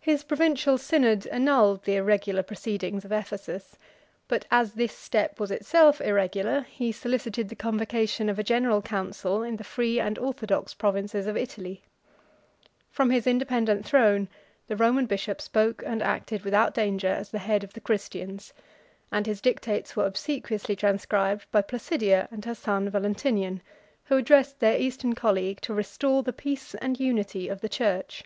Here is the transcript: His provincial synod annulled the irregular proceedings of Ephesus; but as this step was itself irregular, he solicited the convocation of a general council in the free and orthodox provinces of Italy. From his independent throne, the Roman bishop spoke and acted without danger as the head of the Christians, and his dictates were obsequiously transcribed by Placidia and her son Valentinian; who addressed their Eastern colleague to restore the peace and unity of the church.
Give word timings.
His 0.00 0.24
provincial 0.24 0.78
synod 0.78 1.26
annulled 1.26 1.84
the 1.84 1.96
irregular 1.96 2.42
proceedings 2.42 3.04
of 3.04 3.12
Ephesus; 3.12 3.76
but 4.26 4.46
as 4.50 4.72
this 4.72 4.96
step 4.96 5.38
was 5.38 5.50
itself 5.50 6.00
irregular, 6.00 6.62
he 6.70 6.90
solicited 6.90 7.50
the 7.50 7.54
convocation 7.54 8.30
of 8.30 8.38
a 8.38 8.42
general 8.42 8.80
council 8.80 9.42
in 9.42 9.56
the 9.56 9.62
free 9.62 10.00
and 10.00 10.18
orthodox 10.18 10.72
provinces 10.72 11.26
of 11.26 11.36
Italy. 11.36 11.82
From 12.90 13.10
his 13.10 13.26
independent 13.26 13.84
throne, 13.84 14.26
the 14.68 14.74
Roman 14.76 15.04
bishop 15.04 15.38
spoke 15.42 15.82
and 15.84 16.02
acted 16.02 16.44
without 16.46 16.72
danger 16.72 17.08
as 17.08 17.28
the 17.30 17.38
head 17.38 17.62
of 17.62 17.74
the 17.74 17.80
Christians, 17.82 18.54
and 19.12 19.26
his 19.26 19.42
dictates 19.42 19.94
were 19.94 20.06
obsequiously 20.06 20.76
transcribed 20.76 21.44
by 21.52 21.60
Placidia 21.60 22.26
and 22.30 22.42
her 22.46 22.54
son 22.54 22.88
Valentinian; 22.88 23.60
who 24.04 24.16
addressed 24.16 24.60
their 24.60 24.78
Eastern 24.80 25.14
colleague 25.14 25.60
to 25.60 25.74
restore 25.74 26.22
the 26.22 26.32
peace 26.32 26.74
and 26.76 26.98
unity 26.98 27.48
of 27.48 27.60
the 27.60 27.68
church. 27.68 28.24